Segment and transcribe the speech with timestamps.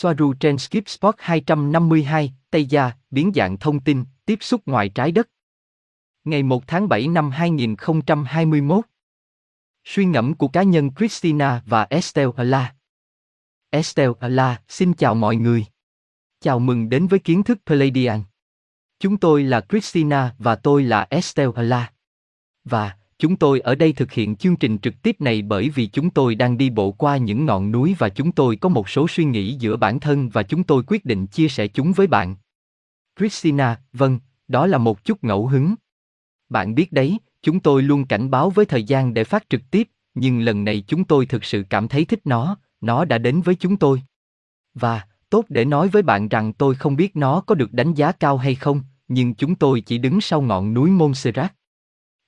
[0.00, 5.12] Soaru trên Skip Spot 252, Tây Gia, biến dạng thông tin, tiếp xúc ngoài trái
[5.12, 5.28] đất.
[6.24, 8.84] Ngày 1 tháng 7 năm 2021.
[9.84, 12.74] Suy ngẫm của cá nhân Christina và Estelle La.
[13.70, 15.66] Estelle La, xin chào mọi người.
[16.40, 18.22] Chào mừng đến với kiến thức Palladian.
[18.98, 21.92] Chúng tôi là Christina và tôi là Estelle La.
[22.64, 26.10] Và, chúng tôi ở đây thực hiện chương trình trực tiếp này bởi vì chúng
[26.10, 29.24] tôi đang đi bộ qua những ngọn núi và chúng tôi có một số suy
[29.24, 32.36] nghĩ giữa bản thân và chúng tôi quyết định chia sẻ chúng với bạn.
[33.18, 34.18] Christina, vâng,
[34.48, 35.74] đó là một chút ngẫu hứng.
[36.48, 39.88] Bạn biết đấy, chúng tôi luôn cảnh báo với thời gian để phát trực tiếp,
[40.14, 43.54] nhưng lần này chúng tôi thực sự cảm thấy thích nó, nó đã đến với
[43.54, 44.02] chúng tôi.
[44.74, 48.12] Và, tốt để nói với bạn rằng tôi không biết nó có được đánh giá
[48.12, 51.57] cao hay không, nhưng chúng tôi chỉ đứng sau ngọn núi Montserrat.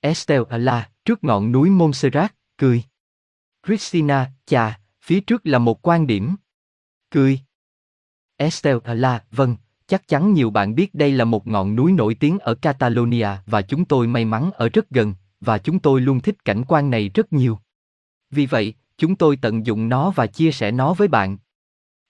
[0.01, 2.83] Estelle là, trước ngọn núi Montserrat, cười.
[3.67, 6.35] Christina, chà, phía trước là một quan điểm.
[7.11, 7.39] Cười.
[8.37, 9.55] Estelle là, vâng,
[9.87, 13.61] chắc chắn nhiều bạn biết đây là một ngọn núi nổi tiếng ở Catalonia và
[13.61, 17.09] chúng tôi may mắn ở rất gần, và chúng tôi luôn thích cảnh quan này
[17.13, 17.59] rất nhiều.
[18.29, 21.37] Vì vậy, chúng tôi tận dụng nó và chia sẻ nó với bạn.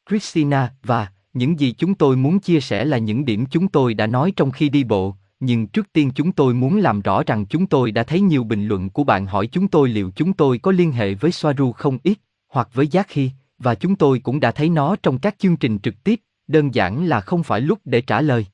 [0.09, 4.07] Christina, và, những gì chúng tôi muốn chia sẻ là những điểm chúng tôi đã
[4.07, 7.67] nói trong khi đi bộ, nhưng trước tiên chúng tôi muốn làm rõ rằng chúng
[7.67, 10.71] tôi đã thấy nhiều bình luận của bạn hỏi chúng tôi liệu chúng tôi có
[10.71, 14.51] liên hệ với Soaru không ít, hoặc với Giác Khi, và chúng tôi cũng đã
[14.51, 18.01] thấy nó trong các chương trình trực tiếp, đơn giản là không phải lúc để
[18.01, 18.45] trả lời.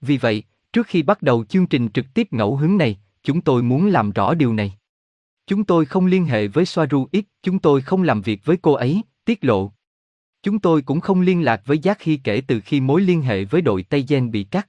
[0.00, 3.62] Vì vậy, trước khi bắt đầu chương trình trực tiếp ngẫu hứng này, chúng tôi
[3.62, 4.72] muốn làm rõ điều này.
[5.46, 8.72] Chúng tôi không liên hệ với Soaru ít, chúng tôi không làm việc với cô
[8.72, 9.72] ấy, tiết lộ.
[10.42, 13.44] Chúng tôi cũng không liên lạc với Giác Hy kể từ khi mối liên hệ
[13.44, 14.68] với đội Tây Gen bị cắt.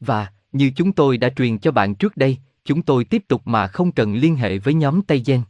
[0.00, 3.66] Và, như chúng tôi đã truyền cho bạn trước đây, chúng tôi tiếp tục mà
[3.66, 5.42] không cần liên hệ với nhóm Tây Gen.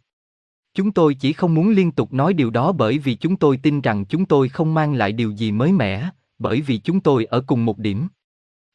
[0.74, 3.80] Chúng tôi chỉ không muốn liên tục nói điều đó bởi vì chúng tôi tin
[3.80, 7.40] rằng chúng tôi không mang lại điều gì mới mẻ, bởi vì chúng tôi ở
[7.46, 8.08] cùng một điểm.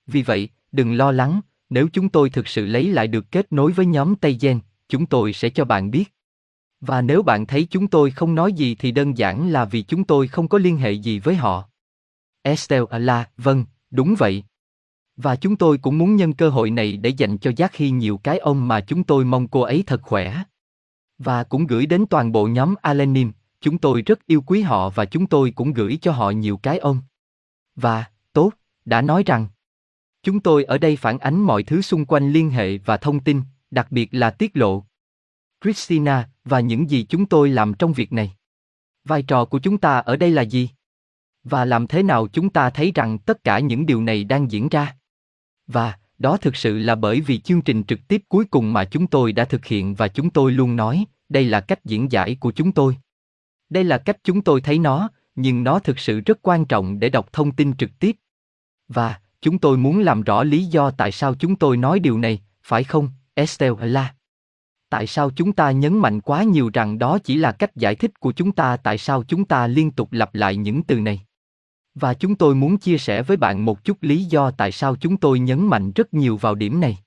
[0.07, 3.71] Vì vậy, đừng lo lắng, nếu chúng tôi thực sự lấy lại được kết nối
[3.71, 4.59] với nhóm Tây Gen,
[4.89, 6.13] chúng tôi sẽ cho bạn biết.
[6.81, 10.03] Và nếu bạn thấy chúng tôi không nói gì thì đơn giản là vì chúng
[10.03, 11.69] tôi không có liên hệ gì với họ.
[12.41, 14.43] Estelle là, vâng, đúng vậy.
[15.17, 18.17] Và chúng tôi cũng muốn nhân cơ hội này để dành cho Giác Hy nhiều
[18.17, 20.43] cái ông mà chúng tôi mong cô ấy thật khỏe.
[21.17, 25.05] Và cũng gửi đến toàn bộ nhóm Alenim, chúng tôi rất yêu quý họ và
[25.05, 27.01] chúng tôi cũng gửi cho họ nhiều cái ông.
[27.75, 28.51] Và, tốt,
[28.85, 29.47] đã nói rằng,
[30.23, 33.41] chúng tôi ở đây phản ánh mọi thứ xung quanh liên hệ và thông tin,
[33.71, 34.83] đặc biệt là tiết lộ.
[35.63, 38.33] Christina, và những gì chúng tôi làm trong việc này.
[39.03, 40.69] Vai trò của chúng ta ở đây là gì?
[41.43, 44.69] Và làm thế nào chúng ta thấy rằng tất cả những điều này đang diễn
[44.69, 44.96] ra?
[45.67, 49.07] Và, đó thực sự là bởi vì chương trình trực tiếp cuối cùng mà chúng
[49.07, 52.51] tôi đã thực hiện và chúng tôi luôn nói, đây là cách diễn giải của
[52.51, 52.97] chúng tôi.
[53.69, 57.09] Đây là cách chúng tôi thấy nó, nhưng nó thực sự rất quan trọng để
[57.09, 58.15] đọc thông tin trực tiếp.
[58.87, 62.41] Và, chúng tôi muốn làm rõ lý do tại sao chúng tôi nói điều này,
[62.63, 64.13] phải không, Estelle La?
[64.89, 68.19] Tại sao chúng ta nhấn mạnh quá nhiều rằng đó chỉ là cách giải thích
[68.19, 71.21] của chúng ta tại sao chúng ta liên tục lặp lại những từ này?
[71.99, 75.17] Và chúng tôi muốn chia sẻ với bạn một chút lý do tại sao chúng
[75.17, 76.97] tôi nhấn mạnh rất nhiều vào điểm này.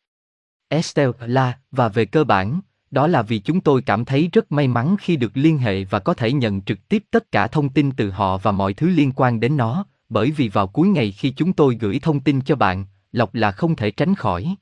[0.68, 4.68] Estelle là, và về cơ bản, đó là vì chúng tôi cảm thấy rất may
[4.68, 7.90] mắn khi được liên hệ và có thể nhận trực tiếp tất cả thông tin
[7.90, 11.30] từ họ và mọi thứ liên quan đến nó, bởi vì vào cuối ngày khi
[11.30, 14.54] chúng tôi gửi thông tin cho bạn, lọc là không thể tránh khỏi.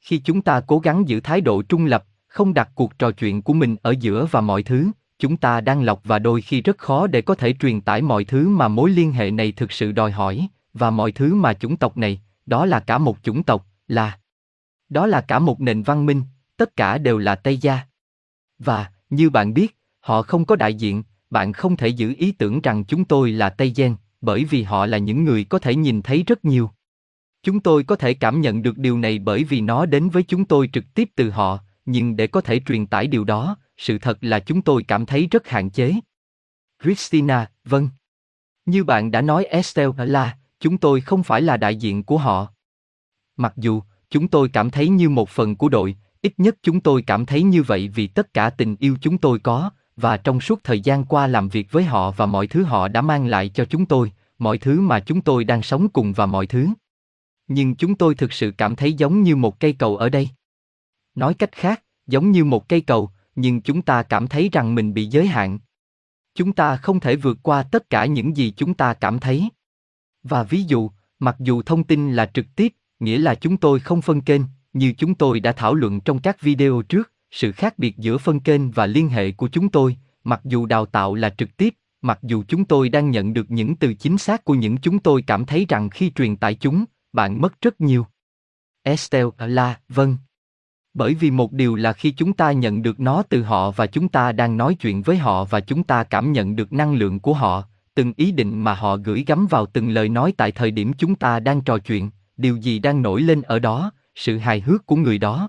[0.00, 3.42] Khi chúng ta cố gắng giữ thái độ trung lập, không đặt cuộc trò chuyện
[3.42, 4.90] của mình ở giữa và mọi thứ,
[5.22, 8.24] chúng ta đang lọc và đôi khi rất khó để có thể truyền tải mọi
[8.24, 11.76] thứ mà mối liên hệ này thực sự đòi hỏi, và mọi thứ mà chủng
[11.76, 14.18] tộc này, đó là cả một chủng tộc, là
[14.88, 16.22] đó là cả một nền văn minh,
[16.56, 17.80] tất cả đều là Tây gia.
[18.58, 22.60] Và, như bạn biết, họ không có đại diện, bạn không thể giữ ý tưởng
[22.60, 26.02] rằng chúng tôi là Tây Gen, bởi vì họ là những người có thể nhìn
[26.02, 26.70] thấy rất nhiều.
[27.42, 30.44] Chúng tôi có thể cảm nhận được điều này bởi vì nó đến với chúng
[30.44, 34.18] tôi trực tiếp từ họ, nhưng để có thể truyền tải điều đó, sự thật
[34.20, 35.94] là chúng tôi cảm thấy rất hạn chế.
[36.82, 37.88] Christina, vâng.
[38.66, 42.46] Như bạn đã nói Estelle là, chúng tôi không phải là đại diện của họ.
[43.36, 47.02] Mặc dù, chúng tôi cảm thấy như một phần của đội, ít nhất chúng tôi
[47.02, 50.64] cảm thấy như vậy vì tất cả tình yêu chúng tôi có, và trong suốt
[50.64, 53.64] thời gian qua làm việc với họ và mọi thứ họ đã mang lại cho
[53.64, 56.68] chúng tôi, mọi thứ mà chúng tôi đang sống cùng và mọi thứ.
[57.48, 60.28] Nhưng chúng tôi thực sự cảm thấy giống như một cây cầu ở đây.
[61.14, 64.94] Nói cách khác, giống như một cây cầu, nhưng chúng ta cảm thấy rằng mình
[64.94, 65.58] bị giới hạn.
[66.34, 69.48] Chúng ta không thể vượt qua tất cả những gì chúng ta cảm thấy.
[70.22, 74.02] Và ví dụ, mặc dù thông tin là trực tiếp, nghĩa là chúng tôi không
[74.02, 74.42] phân kênh,
[74.72, 78.40] như chúng tôi đã thảo luận trong các video trước, sự khác biệt giữa phân
[78.40, 82.18] kênh và liên hệ của chúng tôi, mặc dù đào tạo là trực tiếp, mặc
[82.22, 85.44] dù chúng tôi đang nhận được những từ chính xác của những chúng tôi cảm
[85.44, 88.06] thấy rằng khi truyền tải chúng, bạn mất rất nhiều.
[88.82, 90.16] Estelle là, vâng.
[90.94, 94.08] Bởi vì một điều là khi chúng ta nhận được nó từ họ và chúng
[94.08, 97.34] ta đang nói chuyện với họ và chúng ta cảm nhận được năng lượng của
[97.34, 100.92] họ, từng ý định mà họ gửi gắm vào từng lời nói tại thời điểm
[100.92, 104.86] chúng ta đang trò chuyện, điều gì đang nổi lên ở đó, sự hài hước
[104.86, 105.48] của người đó.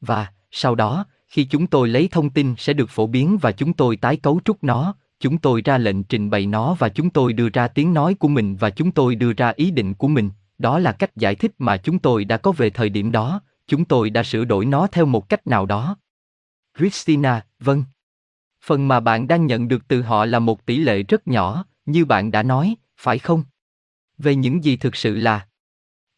[0.00, 3.72] Và, sau đó, khi chúng tôi lấy thông tin sẽ được phổ biến và chúng
[3.72, 7.32] tôi tái cấu trúc nó, chúng tôi ra lệnh trình bày nó và chúng tôi
[7.32, 10.30] đưa ra tiếng nói của mình và chúng tôi đưa ra ý định của mình,
[10.58, 13.84] đó là cách giải thích mà chúng tôi đã có về thời điểm đó, chúng
[13.84, 15.96] tôi đã sửa đổi nó theo một cách nào đó.
[16.78, 17.84] Christina, vâng.
[18.64, 22.04] Phần mà bạn đang nhận được từ họ là một tỷ lệ rất nhỏ, như
[22.04, 23.44] bạn đã nói, phải không?
[24.18, 25.48] Về những gì thực sự là.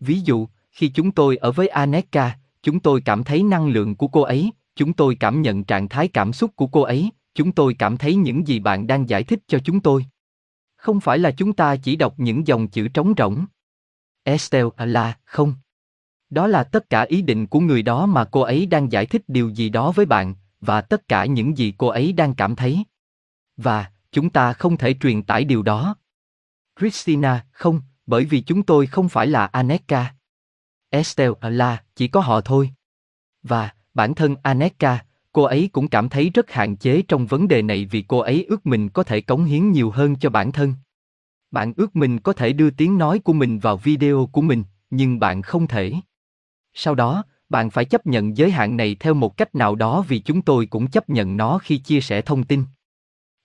[0.00, 4.08] Ví dụ, khi chúng tôi ở với Aneka, chúng tôi cảm thấy năng lượng của
[4.08, 7.74] cô ấy, chúng tôi cảm nhận trạng thái cảm xúc của cô ấy, chúng tôi
[7.78, 10.06] cảm thấy những gì bạn đang giải thích cho chúng tôi.
[10.76, 13.46] Không phải là chúng ta chỉ đọc những dòng chữ trống rỗng.
[14.22, 15.54] Estelle là không.
[16.30, 19.22] Đó là tất cả ý định của người đó mà cô ấy đang giải thích
[19.28, 22.84] điều gì đó với bạn, và tất cả những gì cô ấy đang cảm thấy.
[23.56, 25.96] Và, chúng ta không thể truyền tải điều đó.
[26.80, 30.14] Christina, không, bởi vì chúng tôi không phải là Aneka.
[30.90, 32.70] Estelle à là, chỉ có họ thôi.
[33.42, 37.62] Và, bản thân Aneka, cô ấy cũng cảm thấy rất hạn chế trong vấn đề
[37.62, 40.74] này vì cô ấy ước mình có thể cống hiến nhiều hơn cho bản thân.
[41.50, 45.18] Bạn ước mình có thể đưa tiếng nói của mình vào video của mình, nhưng
[45.18, 45.92] bạn không thể.
[46.74, 50.18] Sau đó, bạn phải chấp nhận giới hạn này theo một cách nào đó vì
[50.18, 52.64] chúng tôi cũng chấp nhận nó khi chia sẻ thông tin.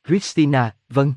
[0.07, 1.13] Christina, vâng.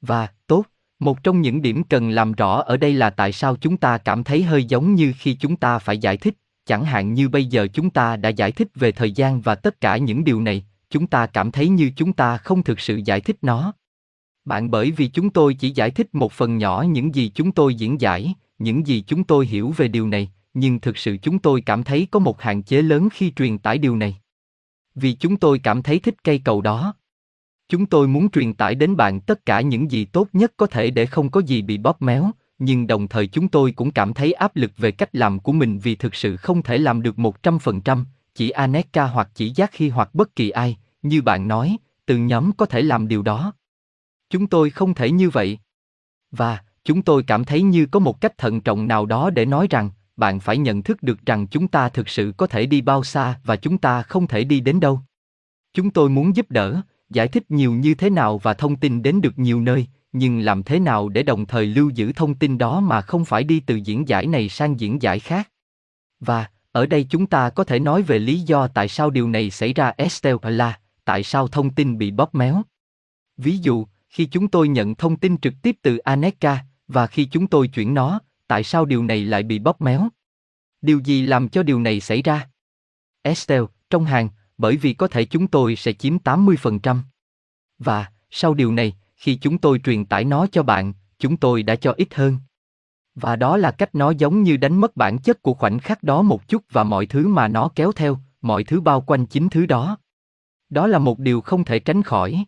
[0.00, 0.64] Và, tốt,
[0.98, 4.24] một trong những điểm cần làm rõ ở đây là tại sao chúng ta cảm
[4.24, 6.34] thấy hơi giống như khi chúng ta phải giải thích,
[6.66, 9.80] chẳng hạn như bây giờ chúng ta đã giải thích về thời gian và tất
[9.80, 13.20] cả những điều này, chúng ta cảm thấy như chúng ta không thực sự giải
[13.20, 13.72] thích nó.
[14.44, 17.74] Bạn bởi vì chúng tôi chỉ giải thích một phần nhỏ những gì chúng tôi
[17.74, 21.60] diễn giải, những gì chúng tôi hiểu về điều này, nhưng thực sự chúng tôi
[21.60, 24.16] cảm thấy có một hạn chế lớn khi truyền tải điều này.
[24.94, 26.94] Vì chúng tôi cảm thấy thích cây cầu đó.
[27.68, 30.90] Chúng tôi muốn truyền tải đến bạn tất cả những gì tốt nhất có thể
[30.90, 34.32] để không có gì bị bóp méo, nhưng đồng thời chúng tôi cũng cảm thấy
[34.32, 38.04] áp lực về cách làm của mình vì thực sự không thể làm được 100%,
[38.34, 41.76] chỉ Aneka hoặc chỉ Giác khi hoặc bất kỳ ai, như bạn nói,
[42.06, 43.52] từ nhóm có thể làm điều đó.
[44.30, 45.58] Chúng tôi không thể như vậy.
[46.30, 49.66] Và, chúng tôi cảm thấy như có một cách thận trọng nào đó để nói
[49.70, 53.04] rằng, bạn phải nhận thức được rằng chúng ta thực sự có thể đi bao
[53.04, 55.00] xa và chúng ta không thể đi đến đâu.
[55.72, 56.80] Chúng tôi muốn giúp đỡ,
[57.10, 60.62] giải thích nhiều như thế nào và thông tin đến được nhiều nơi, nhưng làm
[60.62, 63.76] thế nào để đồng thời lưu giữ thông tin đó mà không phải đi từ
[63.76, 65.50] diễn giải này sang diễn giải khác.
[66.20, 69.50] Và, ở đây chúng ta có thể nói về lý do tại sao điều này
[69.50, 72.62] xảy ra Estelle là, tại sao thông tin bị bóp méo.
[73.36, 76.58] Ví dụ, khi chúng tôi nhận thông tin trực tiếp từ Aneka,
[76.88, 78.20] và khi chúng tôi chuyển nó,
[78.50, 80.08] tại sao điều này lại bị bóp méo?
[80.82, 82.48] Điều gì làm cho điều này xảy ra?
[83.22, 86.98] Estelle, trong hàng, bởi vì có thể chúng tôi sẽ chiếm 80%.
[87.78, 91.76] Và, sau điều này, khi chúng tôi truyền tải nó cho bạn, chúng tôi đã
[91.76, 92.38] cho ít hơn.
[93.14, 96.22] Và đó là cách nó giống như đánh mất bản chất của khoảnh khắc đó
[96.22, 99.66] một chút và mọi thứ mà nó kéo theo, mọi thứ bao quanh chính thứ
[99.66, 99.98] đó.
[100.70, 102.44] Đó là một điều không thể tránh khỏi.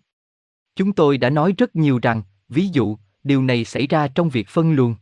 [0.76, 4.48] Chúng tôi đã nói rất nhiều rằng, ví dụ, điều này xảy ra trong việc
[4.48, 4.94] phân luồng.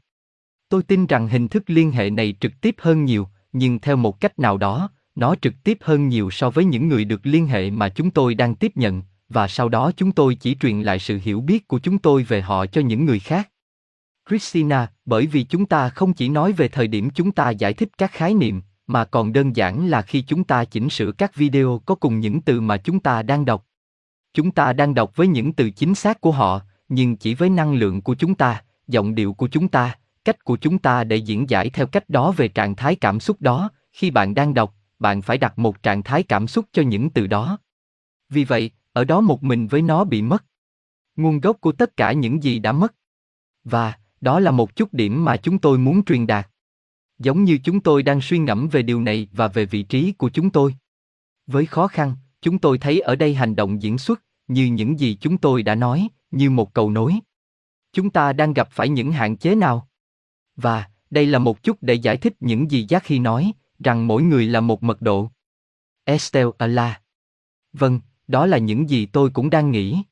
[0.70, 4.20] Tôi tin rằng hình thức liên hệ này trực tiếp hơn nhiều, nhưng theo một
[4.20, 7.70] cách nào đó, nó trực tiếp hơn nhiều so với những người được liên hệ
[7.70, 11.20] mà chúng tôi đang tiếp nhận, và sau đó chúng tôi chỉ truyền lại sự
[11.22, 13.50] hiểu biết của chúng tôi về họ cho những người khác.
[14.28, 17.88] Christina, bởi vì chúng ta không chỉ nói về thời điểm chúng ta giải thích
[17.98, 21.82] các khái niệm, mà còn đơn giản là khi chúng ta chỉnh sửa các video
[21.86, 23.66] có cùng những từ mà chúng ta đang đọc.
[24.34, 27.74] Chúng ta đang đọc với những từ chính xác của họ, nhưng chỉ với năng
[27.74, 31.50] lượng của chúng ta, giọng điệu của chúng ta, cách của chúng ta để diễn
[31.50, 35.22] giải theo cách đó về trạng thái cảm xúc đó, khi bạn đang đọc, bạn
[35.22, 37.58] phải đặt một trạng thái cảm xúc cho những từ đó.
[38.28, 40.44] Vì vậy, ở đó một mình với nó bị mất.
[41.16, 42.94] Nguồn gốc của tất cả những gì đã mất.
[43.64, 46.48] Và, đó là một chút điểm mà chúng tôi muốn truyền đạt.
[47.18, 50.30] Giống như chúng tôi đang suy ngẫm về điều này và về vị trí của
[50.30, 50.74] chúng tôi.
[51.46, 55.16] Với khó khăn, chúng tôi thấy ở đây hành động diễn xuất, như những gì
[55.20, 57.14] chúng tôi đã nói, như một cầu nối.
[57.92, 59.88] Chúng ta đang gặp phải những hạn chế nào?
[60.60, 64.22] Và, đây là một chút để giải thích những gì Giác khi nói, rằng mỗi
[64.22, 65.30] người là một mật độ.
[66.04, 67.02] Estelle Allah.
[67.72, 70.02] Vâng, đó là những gì tôi cũng đang nghĩ.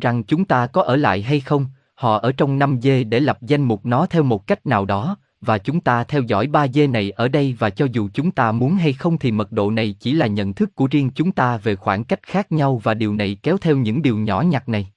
[0.00, 3.38] Rằng chúng ta có ở lại hay không, họ ở trong 5 dê để lập
[3.42, 6.86] danh mục nó theo một cách nào đó, và chúng ta theo dõi ba dê
[6.86, 9.96] này ở đây và cho dù chúng ta muốn hay không thì mật độ này
[10.00, 13.14] chỉ là nhận thức của riêng chúng ta về khoảng cách khác nhau và điều
[13.14, 14.92] này kéo theo những điều nhỏ nhặt này.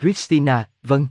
[0.00, 1.06] Christina, vâng.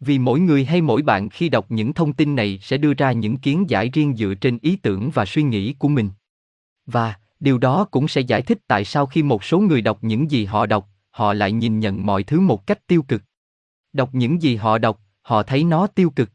[0.00, 3.12] Vì mỗi người hay mỗi bạn khi đọc những thông tin này sẽ đưa ra
[3.12, 6.10] những kiến giải riêng dựa trên ý tưởng và suy nghĩ của mình.
[6.86, 10.30] Và, điều đó cũng sẽ giải thích tại sao khi một số người đọc những
[10.30, 13.22] gì họ đọc, họ lại nhìn nhận mọi thứ một cách tiêu cực.
[13.92, 16.30] Đọc những gì họ đọc, họ thấy nó tiêu cực.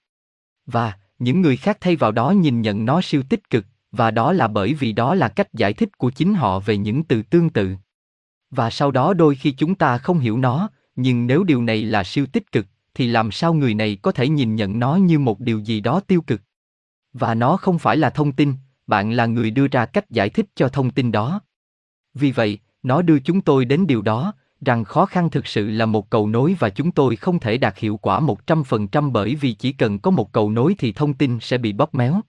[0.66, 4.34] Và, những người khác thay vào đó nhìn nhận nó siêu tích cực, và đó
[4.34, 7.50] là bởi vì đó là cách giải thích của chính họ về những từ tương
[7.50, 7.76] tự.
[8.52, 12.04] Và sau đó đôi khi chúng ta không hiểu nó, nhưng nếu điều này là
[12.04, 12.66] siêu tích cực,
[12.96, 16.00] thì làm sao người này có thể nhìn nhận nó như một điều gì đó
[16.00, 16.42] tiêu cực?
[17.14, 18.54] Và nó không phải là thông tin,
[18.88, 21.42] bạn là người đưa ra cách giải thích cho thông tin đó.
[22.14, 25.86] Vì vậy, nó đưa chúng tôi đến điều đó, rằng khó khăn thực sự là
[25.86, 29.72] một cầu nối và chúng tôi không thể đạt hiệu quả 100% bởi vì chỉ
[29.72, 32.22] cần có một cầu nối thì thông tin sẽ bị bóp méo.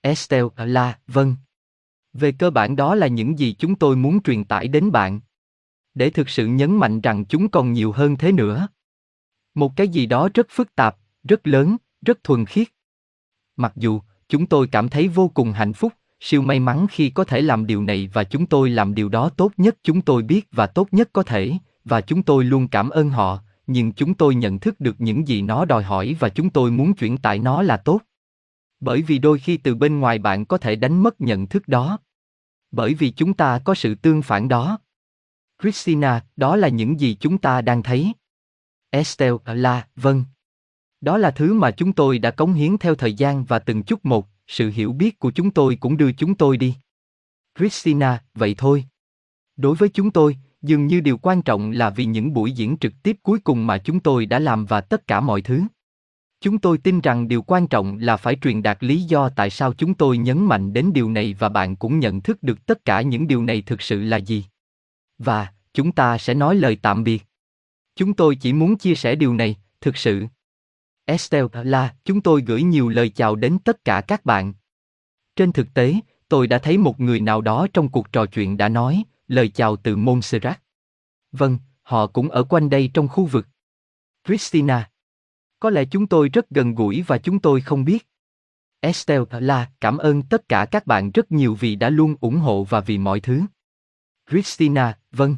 [0.00, 1.36] Estelle là, vâng.
[2.12, 5.20] Về cơ bản đó là những gì chúng tôi muốn truyền tải đến bạn.
[5.94, 8.68] Để thực sự nhấn mạnh rằng chúng còn nhiều hơn thế nữa.
[9.58, 12.68] Một cái gì đó rất phức tạp, rất lớn, rất thuần khiết.
[13.56, 17.24] Mặc dù, chúng tôi cảm thấy vô cùng hạnh phúc, siêu may mắn khi có
[17.24, 20.48] thể làm điều này và chúng tôi làm điều đó tốt nhất chúng tôi biết
[20.52, 21.52] và tốt nhất có thể,
[21.84, 25.42] và chúng tôi luôn cảm ơn họ, nhưng chúng tôi nhận thức được những gì
[25.42, 28.00] nó đòi hỏi và chúng tôi muốn chuyển tải nó là tốt.
[28.80, 31.98] Bởi vì đôi khi từ bên ngoài bạn có thể đánh mất nhận thức đó.
[32.70, 34.78] Bởi vì chúng ta có sự tương phản đó.
[35.62, 38.12] Christina, đó là những gì chúng ta đang thấy.
[38.90, 40.24] Estelle là, vâng.
[41.00, 44.06] Đó là thứ mà chúng tôi đã cống hiến theo thời gian và từng chút
[44.06, 46.74] một, sự hiểu biết của chúng tôi cũng đưa chúng tôi đi.
[47.58, 48.84] Christina, vậy thôi.
[49.56, 52.92] Đối với chúng tôi, dường như điều quan trọng là vì những buổi diễn trực
[53.02, 55.62] tiếp cuối cùng mà chúng tôi đã làm và tất cả mọi thứ.
[56.40, 59.72] Chúng tôi tin rằng điều quan trọng là phải truyền đạt lý do tại sao
[59.72, 63.00] chúng tôi nhấn mạnh đến điều này và bạn cũng nhận thức được tất cả
[63.00, 64.44] những điều này thực sự là gì.
[65.18, 67.27] Và, chúng ta sẽ nói lời tạm biệt.
[67.98, 70.26] Chúng tôi chỉ muốn chia sẻ điều này, thực sự.
[71.04, 74.52] Estelle là, chúng tôi gửi nhiều lời chào đến tất cả các bạn.
[75.36, 75.94] Trên thực tế,
[76.28, 79.76] tôi đã thấy một người nào đó trong cuộc trò chuyện đã nói, lời chào
[79.76, 80.60] từ Montserrat.
[81.32, 83.46] Vâng, họ cũng ở quanh đây trong khu vực.
[84.26, 84.90] Christina.
[85.60, 88.08] Có lẽ chúng tôi rất gần gũi và chúng tôi không biết.
[88.80, 92.64] Estelle là, cảm ơn tất cả các bạn rất nhiều vì đã luôn ủng hộ
[92.64, 93.42] và vì mọi thứ.
[94.30, 95.36] Christina, vâng.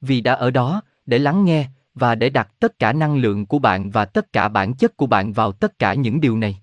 [0.00, 3.58] Vì đã ở đó, để lắng nghe, và để đặt tất cả năng lượng của
[3.58, 6.62] bạn và tất cả bản chất của bạn vào tất cả những điều này.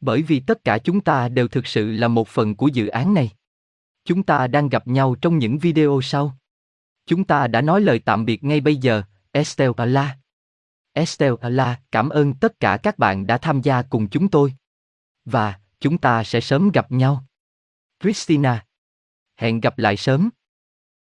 [0.00, 3.14] Bởi vì tất cả chúng ta đều thực sự là một phần của dự án
[3.14, 3.30] này.
[4.04, 6.36] Chúng ta đang gặp nhau trong những video sau.
[7.06, 10.16] Chúng ta đã nói lời tạm biệt ngay bây giờ, Estelle Allah.
[10.92, 14.54] Estelle Allah, cảm ơn tất cả các bạn đã tham gia cùng chúng tôi.
[15.24, 17.24] Và, chúng ta sẽ sớm gặp nhau.
[18.00, 18.64] Christina.
[19.36, 20.30] Hẹn gặp lại sớm.